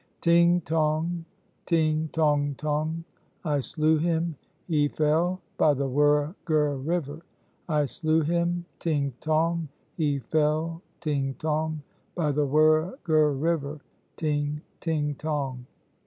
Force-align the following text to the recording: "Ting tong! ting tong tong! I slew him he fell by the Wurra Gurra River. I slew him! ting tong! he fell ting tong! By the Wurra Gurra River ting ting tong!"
"Ting 0.19 0.61
tong! 0.61 1.25
ting 1.67 2.09
tong 2.11 2.55
tong! 2.55 3.03
I 3.45 3.59
slew 3.59 3.99
him 3.99 4.35
he 4.65 4.87
fell 4.87 5.41
by 5.59 5.75
the 5.75 5.87
Wurra 5.87 6.33
Gurra 6.43 6.75
River. 6.77 7.21
I 7.69 7.85
slew 7.85 8.21
him! 8.21 8.65
ting 8.79 9.13
tong! 9.21 9.67
he 9.95 10.17
fell 10.17 10.81
ting 11.01 11.35
tong! 11.37 11.83
By 12.15 12.31
the 12.31 12.47
Wurra 12.47 12.95
Gurra 13.03 13.39
River 13.39 13.79
ting 14.17 14.61
ting 14.79 15.13
tong!" 15.19 15.67